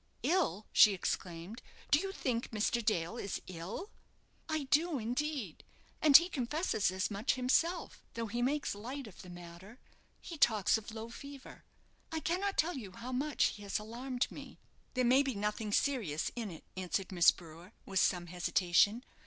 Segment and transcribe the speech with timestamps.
[0.23, 2.83] "Ill!" she exclaimed; "do you think Mr.
[2.83, 3.91] Dale is ill?"
[4.49, 5.63] "I do, indeed;
[6.01, 9.77] and he confesses as much himself, though he makes light of the matter.
[10.19, 11.65] He talks of low fever.
[12.11, 14.57] I cannot tell you how much he has alarmed me."
[14.95, 19.03] "There may be nothing serious in it," answered Miss Brewer, with some hesitation.